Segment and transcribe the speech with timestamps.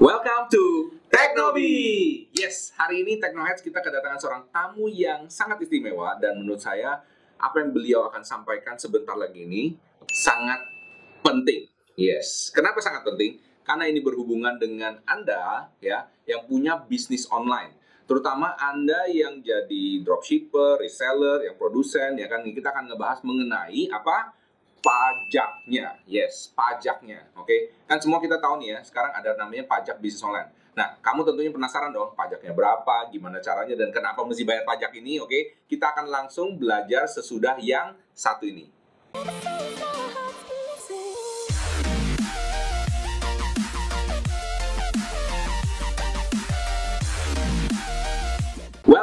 [0.00, 2.24] Welcome to Teknobi.
[2.32, 7.04] Yes, hari ini Teknoheads kita kedatangan seorang tamu yang sangat istimewa dan menurut saya
[7.36, 9.76] apa yang beliau akan sampaikan sebentar lagi ini
[10.08, 10.56] sangat
[11.20, 11.68] penting.
[12.00, 13.44] Yes, kenapa sangat penting?
[13.60, 17.76] Karena ini berhubungan dengan Anda ya yang punya bisnis online.
[18.08, 24.32] Terutama Anda yang jadi dropshipper, reseller, yang produsen ya kan kita akan ngebahas mengenai apa?
[24.80, 26.00] Pajaknya.
[26.08, 27.28] Yes, pajaknya.
[27.36, 27.72] Oke.
[27.84, 30.50] Kan semua kita tahu nih ya, sekarang ada namanya pajak bisnis online.
[30.74, 35.20] Nah, kamu tentunya penasaran dong, pajaknya berapa, gimana caranya, dan kenapa mesti bayar pajak ini,
[35.20, 35.68] oke?
[35.68, 38.70] Kita akan langsung belajar sesudah yang satu ini.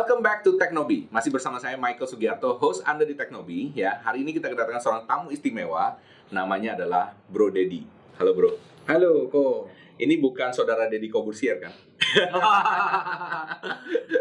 [0.07, 1.11] Welcome back to Teknobi.
[1.11, 3.75] Masih bersama saya Michael Sugiarto, host Anda di Teknobi.
[3.75, 5.99] Ya, hari ini kita kedatangan seorang tamu istimewa.
[6.31, 7.83] Namanya adalah Bro Dedi.
[8.15, 8.55] Halo Bro.
[8.87, 9.67] Halo, Ko.
[9.99, 11.75] Ini bukan saudara Dedi Kobusier kan?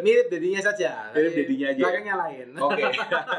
[0.02, 1.14] Mirip dedinya saja.
[1.14, 1.82] Mirip dedinya aja.
[1.86, 2.46] Belakangnya lain.
[2.58, 2.82] Oke.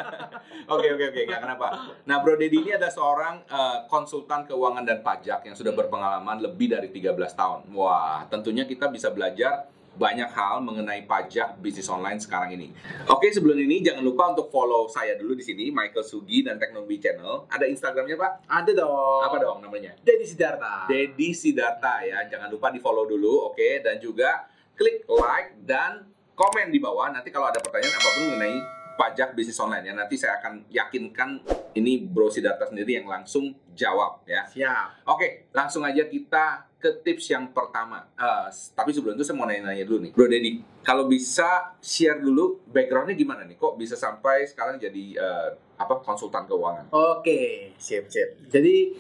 [0.72, 1.68] Oke oke oke, kenapa.
[2.08, 6.72] Nah, Bro Dedi ini adalah seorang eh, konsultan keuangan dan pajak yang sudah berpengalaman lebih
[6.72, 7.60] dari 13 tahun.
[7.76, 9.68] Wah, tentunya kita bisa belajar
[9.98, 12.70] banyak hal mengenai pajak bisnis online sekarang ini.
[13.10, 17.02] Oke, sebelum ini jangan lupa untuk follow saya dulu di sini, Michael Sugi dan Teknologi
[17.02, 17.50] Channel.
[17.50, 18.32] Ada Instagramnya Pak?
[18.46, 19.22] Ada dong.
[19.26, 19.98] Apa dong namanya?
[20.06, 20.86] Dedi Sidarta.
[20.86, 22.30] Dedi Sidarta ya.
[22.30, 23.82] Jangan lupa di follow dulu, oke?
[23.82, 24.46] Dan juga
[24.78, 26.06] klik like dan
[26.38, 27.10] komen di bawah.
[27.10, 28.56] Nanti kalau ada pertanyaan apa pun mengenai
[28.98, 31.42] pajak bisnis online ya, nanti saya akan yakinkan
[31.78, 34.46] ini Bro Sidarta sendiri yang langsung jawab ya.
[34.46, 35.10] Siap.
[35.10, 38.06] Oke, langsung aja kita ke tips yang pertama.
[38.14, 38.48] Eh,
[38.78, 40.62] tapi sebelum itu saya mau nanya-nanya dulu nih, Bro Dedi.
[40.86, 43.58] Kalau bisa share dulu backgroundnya gimana nih?
[43.58, 46.94] Kok bisa sampai sekarang jadi eh, apa konsultan keuangan?
[46.94, 48.50] Oke, siap siap.
[48.50, 48.94] Jadi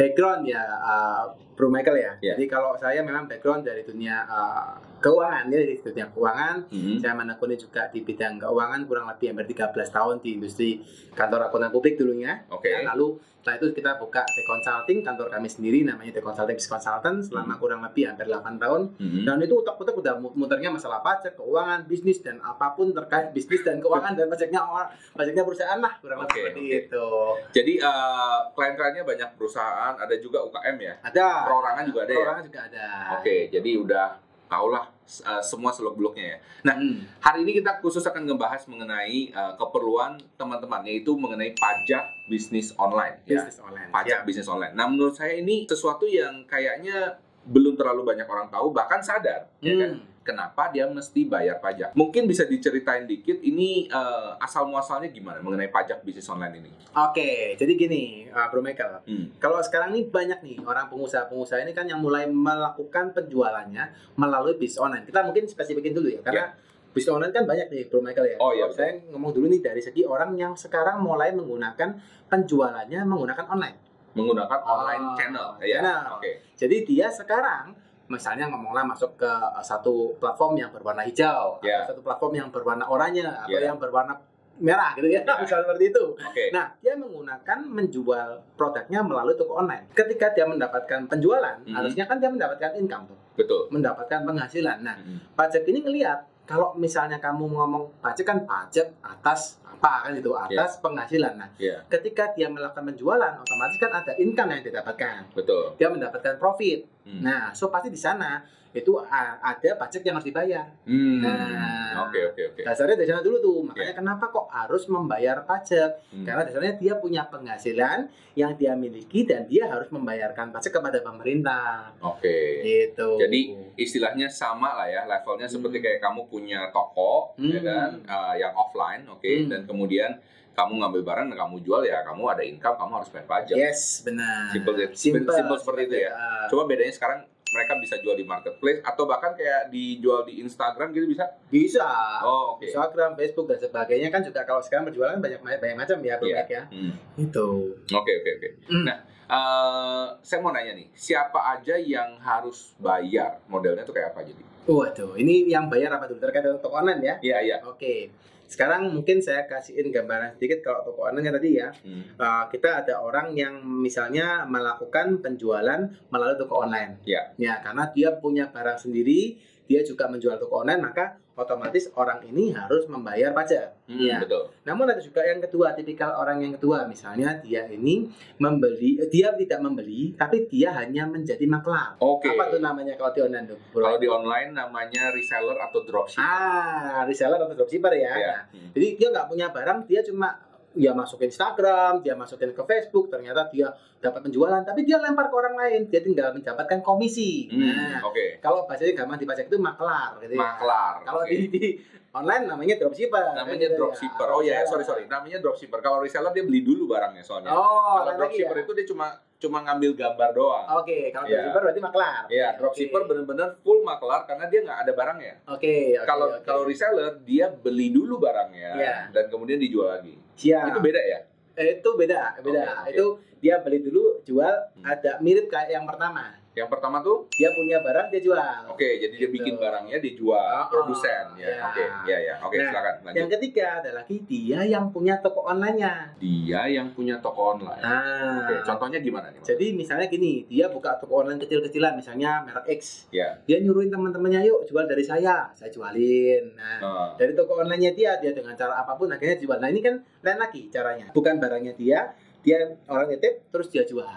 [0.00, 2.12] background ya, uh, Bro Michael ya.
[2.24, 2.32] Ya.
[2.40, 6.56] Jadi kalau saya memang background dari dunia uh, keuangan ya, dari dunia keuangan.
[6.72, 6.96] Hmm.
[6.96, 10.80] Saya menekuni juga di bidang keuangan kurang lebih hampir 13 tahun di industri
[11.12, 12.48] kantor akuntan publik dulunya.
[12.48, 12.72] Oke.
[12.72, 16.76] Ya, lalu setelah itu kita buka The Consulting, kantor kami sendiri namanya The Consulting Business
[16.76, 18.82] Consultant selama kurang lebih hampir 8 tahun.
[19.00, 19.24] Hmm.
[19.24, 23.64] Dan itu utak-utak udah mu- muternya masalah pajak, keuangan, bisnis dan apa pun terkait bisnis
[23.64, 26.78] dan keuangan dan pajaknya orang, pajaknya perusahaan lah kurang lebih Oke, seperti oke.
[26.84, 27.08] itu.
[27.56, 30.94] Jadi eh, klien-kliennya banyak perusahaan, ada juga UKM ya.
[31.00, 31.28] Ada.
[31.48, 32.18] Perorangan juga ada ya.
[32.18, 32.86] Perorangan juga ada.
[33.16, 34.06] Oke, jadi udah
[34.46, 34.82] tahulah
[35.22, 36.38] uh, semua seluk-beluknya ya.
[36.66, 37.06] Nah, Hmm.
[37.22, 43.22] hari ini kita khusus akan ngebahas mengenai uh, keperluan teman-teman yaitu mengenai pajak bisnis online
[43.24, 43.38] ya.
[43.38, 43.88] Bisnis online.
[43.88, 44.26] Pajak Siap.
[44.26, 44.74] bisnis online.
[44.74, 49.72] Nah, menurut saya ini sesuatu yang kayaknya belum terlalu banyak orang tahu bahkan sadar ya
[49.72, 49.96] kan.
[50.30, 51.90] Kenapa dia mesti bayar pajak?
[51.92, 56.70] Mungkin bisa diceritain dikit ini uh, asal muasalnya gimana mengenai pajak bisnis online ini?
[56.94, 59.02] Oke, jadi gini, uh, Bro Michael.
[59.02, 59.34] Hmm.
[59.36, 64.78] Kalau sekarang ini banyak nih orang pengusaha-pengusaha ini kan yang mulai melakukan penjualannya melalui bisnis
[64.78, 65.02] online.
[65.02, 66.54] Kita mungkin spesifikin dulu ya, karena
[66.90, 68.36] bisnis online kan banyak nih, Bro Michael ya.
[68.38, 71.98] Oh, iya, Saya ngomong dulu nih dari segi orang yang sekarang mulai menggunakan
[72.30, 73.76] penjualannya menggunakan online.
[74.14, 75.78] Menggunakan online Ah, channel ya.
[75.82, 76.18] channel.
[76.18, 76.30] Oke.
[76.54, 77.74] Jadi dia sekarang
[78.10, 79.30] misalnya ngomonglah masuk ke
[79.62, 81.86] satu platform yang berwarna hijau, Ya.
[81.86, 83.70] atau satu platform yang berwarna oranye, atau Ya.
[83.70, 84.18] yang berwarna
[84.60, 85.34] merah gitu ya, Ya.
[85.40, 86.04] misalnya seperti itu.
[86.12, 86.44] Oke.
[86.52, 88.28] Nah, dia menggunakan menjual
[88.58, 89.88] produknya melalui toko online.
[89.94, 91.72] Ketika dia mendapatkan penjualan, Mhm.
[91.72, 93.72] harusnya kan dia mendapatkan income tuh, Betul.
[93.72, 94.84] mendapatkan penghasilan.
[94.84, 95.22] Nah, Hmm.
[95.32, 100.82] pajak ini ngelihat kalau misalnya kamu ngomong pajak kan pajak atas apa kan itu atas
[100.82, 101.38] penghasilan.
[101.38, 101.86] Nah, Iya.
[101.86, 105.30] ketika dia melakukan penjualan, otomatis kan ada income yang didapatkan.
[105.30, 105.78] Betul.
[105.78, 106.84] Dia mendapatkan profit.
[107.06, 107.22] Hmm.
[107.22, 110.70] Nah, so pasti di sana itu ada pajak yang harus dibayar.
[110.86, 111.18] Hmm.
[111.18, 112.06] Nah.
[112.06, 112.60] Oke oke oke.
[112.62, 113.58] Dasarnya dari sana dulu tuh.
[113.66, 116.06] Makanya kenapa kok harus membayar pajak?
[116.14, 116.22] Hmm.
[116.22, 118.06] Karena dasarnya dia punya penghasilan
[118.38, 121.90] yang dia miliki dan dia harus membayarkan pajak kepada pemerintah.
[121.98, 122.62] Oke.
[122.62, 123.18] Gitu.
[123.18, 123.40] Jadi
[123.74, 125.84] istilahnya sama lah ya levelnya seperti Hmm.
[125.84, 127.66] kayak kamu punya toko ya Hmm.
[127.66, 129.50] kan uh, yang offline, oke, Hmm.
[129.50, 130.14] dan kemudian
[130.50, 133.56] kamu ngambil barang dan kamu jual ya kamu ada income kamu harus bayar pajak.
[133.56, 134.50] yes, benar.
[134.52, 136.10] Simple, Simple, simple seperti itu ya.
[136.12, 137.20] Ah, Coba bedanya sekarang
[137.50, 141.26] mereka bisa jual di marketplace atau bahkan kayak dijual di Instagram gitu bisa?
[141.50, 141.88] bisa.
[142.22, 142.66] Oh oke.
[142.66, 146.36] Instagram, Facebook dan sebagainya kan juga kalau sekarang berjualan banyak banyak macam ya, Bro Iya.
[146.40, 146.62] Mike, ya.
[146.70, 146.92] Hmm.
[147.18, 147.48] Itu.
[147.90, 148.48] Oke oke oke.
[148.70, 148.84] Hmm.
[148.86, 153.42] Nah, eh, saya mau nanya nih, siapa aja yang harus bayar?
[153.50, 154.42] Modelnya tuh kayak apa jadi?
[154.70, 157.14] Waduh, ini yang bayar apa dulu terkait dengan toko online ya?
[157.18, 157.56] Iya iya.
[157.66, 158.14] Oke.
[158.50, 161.70] Sekarang mungkin saya kasihin gambaran sedikit kalau toko online tadi ya.
[161.70, 162.02] Hmm.
[162.18, 166.98] Uh, kita ada orang yang misalnya melakukan penjualan melalui toko online.
[167.06, 167.30] Ya.
[167.38, 169.38] Ya, karena dia punya barang sendiri,
[169.70, 173.86] dia juga menjual toko online, maka otomatis orang ini harus membayar pajak.
[173.86, 174.18] Hmm, Ya.
[174.18, 174.50] betul.
[174.66, 179.62] Namun ada juga yang kedua, tipikal orang yang kedua, misalnya dia ini membeli, dia tidak
[179.62, 181.94] membeli, tapi dia hanya menjadi maklar.
[182.02, 182.28] Oke.
[182.28, 183.58] Apa tuh namanya kalau di online tuh?
[183.70, 186.18] Kalau di online namanya reseller atau dropship.
[186.18, 188.10] ah reseller atau dropshipper ya.
[188.10, 188.36] Ya.
[188.42, 188.42] Nah,
[188.74, 190.34] jadi dia nggak punya barang, dia cuma
[190.70, 195.34] ya masukin Instagram, dia masukin ke Facebook, ternyata dia dapat penjualan, tapi dia lempar ke
[195.34, 197.50] orang lain, dia tinggal mendapatkan komisi.
[197.50, 198.38] Hmm, Nah, Oke.
[198.38, 200.40] kalau bahasanya gampang dipajak itu maklar gitu ya.
[200.40, 200.94] Maklar.
[201.02, 201.34] Kalau Oke.
[201.34, 201.64] di, di
[202.12, 203.24] online namanya dropshipper.
[203.32, 203.78] namanya Gitu ya.
[203.78, 204.28] dropshipper.
[204.28, 205.04] Oh ya, sorry sorry.
[205.06, 205.78] Namanya dropshipper.
[205.78, 207.50] Kalau reseller dia beli dulu barangnya soalnya.
[207.50, 208.62] Oh, Kalau dropshipper ya?
[208.62, 210.66] itu dia cuma cuma ngambil gambar doang.
[210.76, 211.40] Oke, kalau Iya.
[211.40, 212.22] dropshipper berarti maklar.
[212.28, 213.08] Iya, dropshipper Oke.
[213.08, 215.34] benar-benar full maklar karena dia nggak ada barangnya.
[215.48, 218.96] Oke, Kalau kalau reseller dia beli dulu barangnya Iya.
[219.10, 220.18] dan kemudian dijual lagi.
[220.34, 220.66] Siap.
[220.68, 221.20] Itu beda ya?
[221.52, 222.62] Eh, itu beda, beda.
[222.62, 222.90] Oke, oke.
[222.90, 223.04] Itu
[223.38, 224.84] dia beli dulu, jual, Hmm.
[224.84, 226.36] ada mirip kayak yang pertama.
[226.50, 228.58] Yang pertama tuh, Dia punya barang, dia jual.
[228.68, 229.32] oke, jadi dia Gitu.
[229.32, 231.62] bikin barangnya dijual Oh, produsen ya.
[231.64, 232.34] Oke, ya ya.
[232.42, 233.16] Oke, Nah, silakan lanjut.
[233.16, 236.18] Yang ketiga ada lagi dia yang punya toko online-nya.
[236.18, 237.78] Dia yang punya toko online.
[237.78, 239.40] Nah, Oke, contohnya gimana nih?
[239.40, 243.06] Jadi misalnya gini, dia buka toko online kecil-kecilan, misalnya merek X.
[243.10, 243.38] Ya.
[243.44, 246.50] Dia nyuruhin teman-temannya, yuk jual dari saya, saya jualin.
[246.52, 249.54] Nah, Nah, dari toko online-nya dia, dia dengan cara apa pun akhirnya jual.
[249.54, 251.08] Nah ini kan lain lagi caranya.
[251.10, 252.10] Bukan barangnya dia,
[252.40, 254.08] dia orang nitip terus dia jual.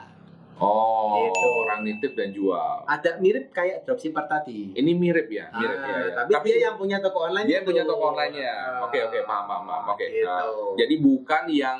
[0.57, 1.47] Oh, Gitu.
[1.59, 2.83] orang nitip dan jual.
[2.83, 4.73] Ada mirip kayak dropshipper tadi.
[4.73, 6.23] Ini mirip ya, mirip Ah, ya, ya.
[6.27, 7.67] Tapi, dia yang punya toko online dia itu.
[7.67, 8.51] punya toko online-nya.
[8.51, 9.83] Ah, Oke, oke, paham, paham, paham.
[9.89, 10.05] Oke.
[10.05, 10.25] Gitu.
[10.25, 10.44] Nah,
[10.75, 11.77] Jadi bukan yang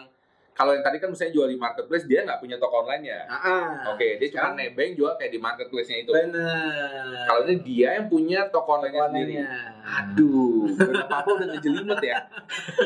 [0.54, 3.26] kalau yang tadi kan misalnya jual di marketplace dia nggak punya toko online-nya.
[3.26, 3.66] Ah, ah.
[3.90, 6.14] Oke, dia cuma nebeng jual kayak di marketplace-nya itu.
[6.14, 7.26] Benar.
[7.26, 9.34] Kalau ini dia yang punya toko online-nya sendiri.
[9.84, 12.18] Aduh, udah apa udah ngejelimet ya.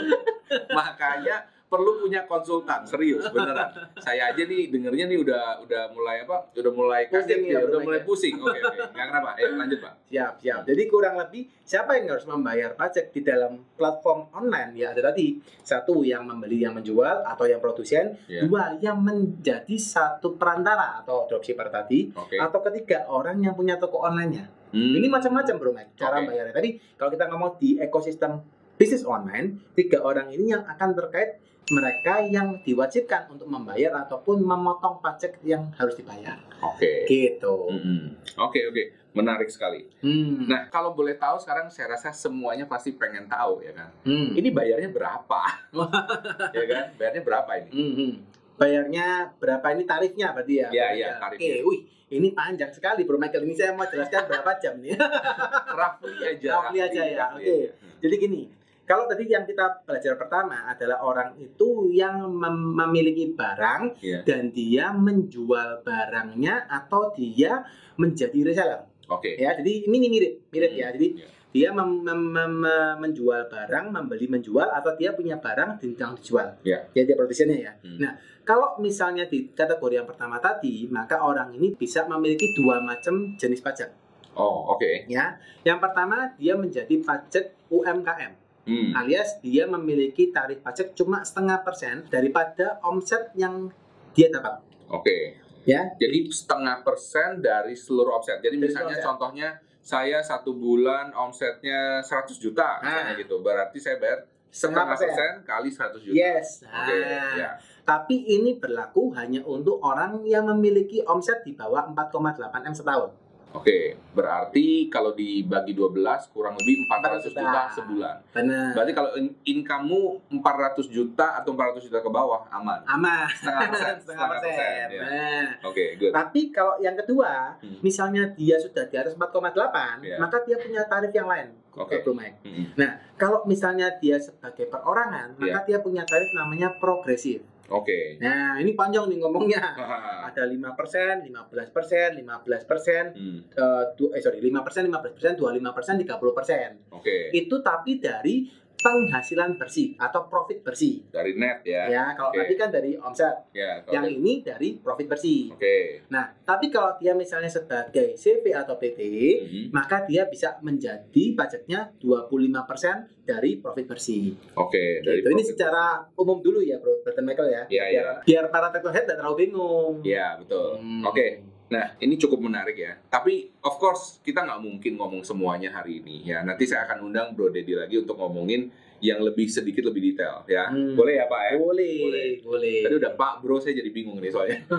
[0.80, 1.36] Makanya
[1.68, 3.68] perlu punya konsultan serius beneran.
[4.06, 6.48] Saya aja nih dengernya nih udah udah mulai apa?
[6.56, 8.36] Udah mulai kaget Pusing ya, ya, udah mulai pusing.
[8.40, 8.81] Oke oke.
[8.96, 9.30] Nggak kenapa.
[9.36, 9.94] Eh lanjut pak.
[10.08, 10.62] Siap, siap.
[10.64, 14.72] Jadi kurang lebih siapa yang harus membayar pajak di dalam platform online?
[14.80, 18.48] Ya ada tadi satu yang membeli yang menjual atau yang produsen, Ya.
[18.48, 22.40] dua yang menjadi satu perantara atau dropshipper tadi, Oke.
[22.40, 24.48] atau ketiga orang yang punya toko online-nya.
[24.72, 24.96] Hmm.
[24.96, 26.31] Ini macam-macam bro Mike, cara Oke.
[26.31, 26.54] bayarnya.
[26.56, 28.40] Tadi kalau kita ngomong di ekosistem
[28.78, 35.04] bisnis online, tiga orang ini yang akan terkait mereka yang diwajibkan untuk membayar ataupun memotong
[35.04, 36.40] pajak yang harus dibayar.
[36.64, 37.04] Oke.
[37.08, 37.56] Gitu.
[37.68, 38.16] Mm-mm.
[38.40, 38.84] Oke oke.
[39.12, 39.84] Menarik sekali.
[40.00, 40.48] Hmm.
[40.48, 43.90] Nah kalau boleh tahu sekarang saya rasa semuanya pasti pengen tahu ya kan.
[44.08, 44.31] Hmm.
[44.31, 45.42] Ini bayarnya berapa?
[46.56, 46.86] ya kan?
[46.96, 47.69] Bayarnya berapa ini?
[47.74, 48.12] Mhm.
[48.58, 50.69] Bayarnya berapa ini tarifnya berarti ya?
[50.74, 51.22] Iya, iya, ya.
[51.22, 51.62] tarifnya.
[51.62, 53.46] Oke, wih, ini panjang sekali Bro Michael.
[53.46, 54.98] Ini saya mau jelaskan berapa jam nih.
[55.78, 56.50] Roughly aja.
[56.58, 57.44] Roughly aja ya, oke.
[57.44, 57.69] aja.
[58.02, 58.42] Jadi gini,
[58.88, 64.24] kalau tadi yang kita belajar pertama adalah orang itu yang mem- memiliki barang Iya.
[64.24, 67.68] dan dia menjual barangnya atau dia
[68.00, 68.88] menjadi reseller.
[69.12, 69.36] Oke.
[69.36, 70.88] Ya, jadi ini mirip, mirip Hmm, ya.
[70.95, 71.28] Jadi iya.
[71.48, 76.56] dia mem- mem- mem- menjual barang, membeli menjual atau dia punya barang yang dijual.
[76.63, 76.88] Iya.
[76.92, 77.72] Ya, dia produsennya ya.
[77.83, 78.00] Hmm.
[78.00, 83.36] Nah, kalau misalnya di kategori yang pertama tadi, maka orang ini bisa memiliki dua macam
[83.36, 83.92] jenis pajak.
[84.38, 85.10] Oh oke.
[85.10, 85.36] Ya,
[85.66, 88.31] yang pertama dia menjadi pajak UMKM,
[88.68, 88.92] Hmm.
[88.94, 93.72] alias dia memiliki tarif pajak cuma setengah persen daripada omset yang
[94.12, 94.60] dia dapat.
[94.88, 95.40] Oke.
[95.64, 95.96] Ya.
[95.96, 98.40] Jadi setengah persen dari seluruh omset.
[98.40, 99.08] Jadi Dari misalnya omset.
[99.08, 99.50] contohnya
[99.80, 103.19] saya satu bulan omsetnya 100 juta misalnya Ah.
[103.19, 103.40] gitu.
[103.40, 106.16] Berarti saya bayar setengah persen kali 100 juta.
[106.16, 106.64] Yes.
[106.64, 106.92] Oke.
[106.92, 107.50] Nah, Ya.
[107.84, 113.16] Tapi ini berlaku hanya untuk orang yang memiliki omset di bawah 4,8 M setahun.
[113.50, 113.96] Oke.
[114.12, 115.96] Berarti kalau dibagi 12
[116.30, 117.40] kurang lebih 400 juta.
[117.40, 118.16] juta sebulan.
[118.31, 118.69] Benar.
[118.74, 122.81] Berarti kalau in- income-mu 400 juta atau 400 juta ke bawah aman.
[122.86, 123.26] Aman.
[123.30, 123.94] Setengah persen.
[124.04, 124.86] Setengah persen.
[124.90, 125.00] ya.
[125.00, 126.12] Nah, Oke, good.
[126.12, 127.78] Tapi kalau yang kedua, Hmm.
[127.80, 130.18] misalnya dia sudah di atas 4,8, Iya.
[130.18, 131.54] maka dia punya tarif yang lain.
[131.74, 132.02] Oke.
[132.02, 132.42] Bro Mike.
[132.42, 132.74] Mm-mm.
[133.16, 137.45] Kalau misalnya dia sebagai perorangan, maka dia punya tarif namanya progresif.
[137.68, 138.16] Oke.
[138.18, 139.76] Nah, ini panjang nih ngomongnya.
[140.28, 146.71] Ada 5%, 15%, 15%, Hmm, eh, du- eh sorry, 5%, 15%, 25%, 30%.
[146.92, 147.31] Oke.
[147.31, 148.47] Itu tapi dari
[148.78, 151.02] penghasilan bersih atau profit bersih.
[151.10, 151.90] Dari net ya.
[151.90, 152.46] Ya, kalau Oke.
[152.46, 153.50] tadi kan dari omset.
[153.52, 155.50] Ya, Yang ini dari profit bersih.
[155.52, 156.06] Oke.
[156.14, 159.00] Nah, tapi kalau dia misalnya sebagai CV atau PT,
[159.44, 159.64] Mhm.
[159.74, 164.38] maka dia bisa menjadi pajaknya 25% dari profit bersih.
[164.56, 165.34] Oke, dari Gitu.
[165.34, 167.64] Ini secara umum dulu ya, Bro, Brother Michael ya.
[167.68, 168.14] Iya, biar, iya.
[168.24, 169.94] biar para technohead tidak terlalu bingung.
[170.06, 170.78] Iya, betul.
[170.80, 171.04] Hmm.
[171.04, 171.56] Oke.
[171.68, 172.95] Nah, ini cukup menarik ya.
[173.12, 176.40] Tapi, of course, kita nggak mungkin ngomong semuanya hari ini ya.
[176.40, 180.68] Nanti saya akan undang Bro Dedi lagi untuk ngomongin yang lebih sedikit lebih detail ya.
[180.68, 180.94] Hmm.
[180.94, 181.51] Boleh ya Pak ya?
[181.56, 182.30] Boleh, Boleh.
[182.42, 182.77] boleh.
[182.81, 184.57] Tadi udah Pak Bro saya jadi bingung nih soalnya.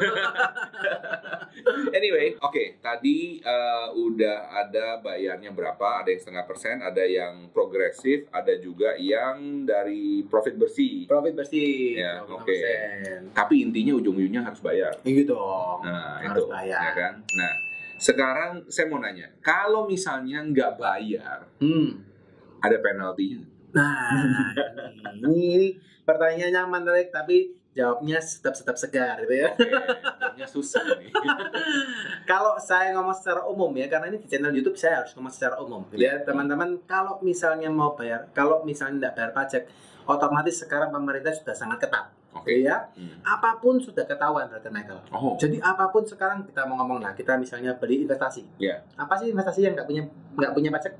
[1.92, 6.02] anyway, oke tadi eh, udah ada bayarnya berapa?
[6.02, 11.04] Ada yang setengah persen, ada yang progresif, ada juga yang dari profit bersih.
[11.06, 11.96] Profit bersih.
[11.96, 12.34] Ya, 25%.
[12.34, 12.56] oke.
[13.32, 14.92] Tapi intinya ujung-ujungnya harus bayar.
[15.02, 15.78] Iya dong.
[15.82, 16.80] Nah Harus itu, bayar.
[16.80, 17.12] ya kan?
[17.22, 17.52] Nah
[17.98, 22.02] sekarang saya mau nanya, kalau misalnya nggak bayar, Hmm.
[22.58, 23.42] ada penaltinya?
[23.72, 24.54] Nah,
[25.14, 25.68] ini, ini
[26.02, 29.48] pertanyaan yang menarik tapi jawabnya tetap tetap segar gitu ya.
[29.54, 31.12] Jawabnya susah nih.
[32.30, 35.60] Kalau saya ngomong secara umum ya, karena ini di channel YouTube saya harus ngomong secara
[35.60, 35.86] umum.
[35.88, 39.62] Gitu ya, teman-teman, kalau misalnya mau bayar, kalau misalnya tidak bayar pajak,
[40.04, 42.10] otomatis sekarang pemerintah sudah sangat ketat.
[42.34, 42.50] Oke.
[42.50, 43.20] Gitu ya, Hmm.
[43.24, 45.00] apa pun sudah ketahuan, Brother Michael.
[45.10, 48.58] Oh, Jadi apa pun sekarang kita mau ngomong lah, kita misalnya beli investasi.
[48.60, 48.84] Iya.
[48.96, 50.02] Apa sih investasi yang nggak punya
[50.34, 50.92] nggak punya pajak?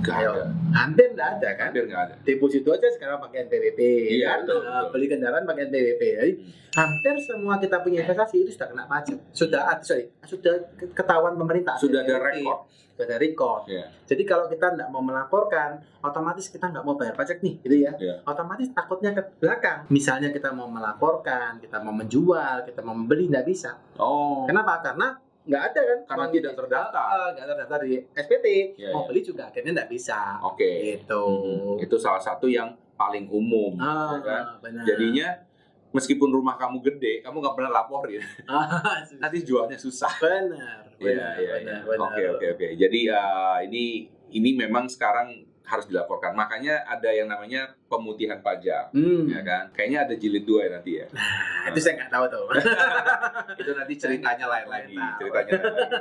[0.00, 0.30] Ayo.
[0.30, 0.44] ada.
[0.70, 1.68] Hampir nggak ada kan?
[1.68, 2.14] Hampir nggak ada.
[2.20, 3.80] Deposito aja sekarang pakai NPWP,
[4.12, 4.38] Iya, kan?
[4.42, 4.90] betul, Nah, betul.
[4.92, 6.02] beli kendaraan pakai NPWP.
[6.14, 6.32] Jadi
[6.70, 9.18] hampir semua kita punya investasi itu sudah kena pajak.
[9.30, 11.74] Sudah ah, sorry, sudah ke- ketahuan pemerintah.
[11.74, 12.28] Sudah ada NPWP.
[12.36, 12.58] rekor.
[12.90, 13.62] Sudah ada record.
[13.66, 13.84] Iya.
[14.04, 15.70] Jadi kalau kita nggak mau melaporkan,
[16.00, 17.92] otomatis kita nggak mau bayar pajak nih, gitu ya.
[17.94, 18.14] Iya.
[18.24, 19.86] Otomatis takutnya ke belakang.
[19.88, 23.78] Misalnya kita mau melaporkan, kita mau menjual, kita mau membeli nggak bisa.
[23.94, 24.42] Oh.
[24.44, 24.82] Kenapa?
[24.82, 25.14] Karena
[25.48, 25.98] nggak ada kan?
[26.04, 27.06] Karena Uang tidak di- terdaftar.
[27.08, 28.46] Ah, nggak terdaftar di SPT.
[28.76, 29.08] Iya, mau iya.
[29.08, 30.20] beli juga akhirnya nggak bisa.
[30.44, 30.70] Oke.
[30.94, 31.24] Gitu.
[31.24, 31.82] Mhm.
[31.82, 33.72] Itu salah satu yang paling umum.
[33.78, 34.44] Ah, ya kan?
[34.60, 34.84] benar.
[34.84, 35.28] Jadinya
[35.88, 38.20] meskipun rumah kamu gede, kamu nggak pernah laporin.
[38.44, 38.68] Ah,
[39.16, 40.12] Nanti jualnya susah.
[40.20, 41.88] benar, Iya, benar, iya, benar, iya.
[41.88, 42.06] benar.
[42.06, 42.66] Oke, oke, oke.
[42.76, 43.84] Jadi uh, ini
[44.28, 46.32] ini memang sekarang harus dilaporkan.
[46.32, 49.28] Makanya ada yang namanya pemutihan pajak, Hmm.
[49.28, 49.68] ya kan?
[49.70, 51.06] Kayaknya ada jilid dua ya nanti ya.
[51.12, 52.44] Nah, itu saya nggak tahu tuh.
[53.60, 54.96] Itu nanti ceritanya lain lagi.
[55.18, 56.00] Ceritanya lain lagi.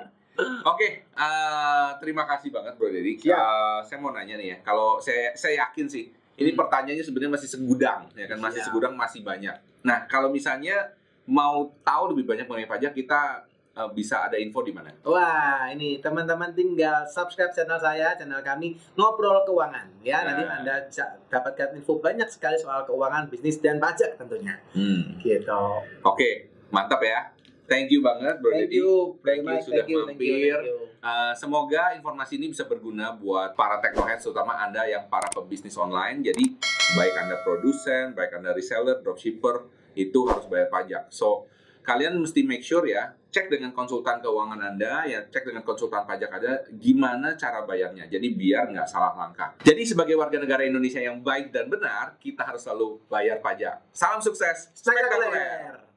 [0.63, 3.17] Oke, uh, terima kasih banget Bro Dedi.
[3.17, 3.33] Siap.
[3.33, 6.07] Uh, saya mau nanya nih ya, kalau saya saya yakin sih,
[6.38, 6.59] ini Hmm.
[6.62, 8.38] pertanyaannya sebenarnya masih segudang, ya kan?
[8.38, 8.69] Masih Siap.
[8.69, 9.57] segudang, masih banyak.
[9.81, 10.93] Nah, kalau misalnya
[11.25, 13.46] mau tahu lebih banyak mengenai pajak, kita
[13.77, 14.89] uh, bisa ada info di mana?
[15.05, 20.25] Wah, ini teman-teman tinggal subscribe channel saya, channel kami ngobrol keuangan ya.
[20.25, 20.63] Nanti Nah.
[20.63, 24.57] Anda bisa dapatkan info banyak sekali soal keuangan, bisnis dan pajak tentunya.
[24.74, 25.22] Hmm.
[25.22, 25.62] Gitu.
[26.01, 27.38] Oke, mantap ya.
[27.67, 30.60] Thank you banget Bro Thank you, thank you sudah Thank you, thank you, mampir.
[30.63, 30.88] thank you.
[31.03, 36.25] Uh, semoga informasi ini bisa berguna buat para technoheads, terutama Anda yang para pebisnis online.
[36.25, 36.57] Jadi,
[36.98, 41.03] baik Anda produsen, baik Anda reseller, dropshipper, itu harus bayar pajak.
[41.13, 41.48] So,
[41.88, 46.27] kalian mesti make sure ya, cek dengan konsultan keuangan Anda, ya cek dengan konsultan pajak
[46.36, 48.12] Anda, gimana cara bayarnya.
[48.12, 49.56] Jadi, biar nggak salah langkah.
[49.63, 53.88] Jadi, sebagai warga negara Indonesia yang baik dan benar, kita harus selalu bayar pajak.
[53.96, 54.67] Salam sukses!
[54.75, 55.88] Spektakuler!